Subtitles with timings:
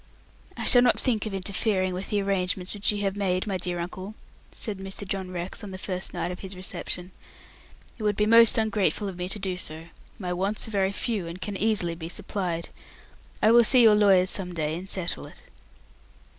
[0.57, 3.77] "I shall not think of interfering with the arrangements which you have made, my dear
[3.77, 4.15] uncle,"
[4.51, 5.07] said Mr.
[5.07, 7.11] John Rex, on the first night of his reception.
[7.99, 9.89] "It would be most ungrateful of me to do so.
[10.17, 12.69] My wants are very few, and can easily be supplied.
[13.43, 15.43] I will see your lawyers some day, and settle it."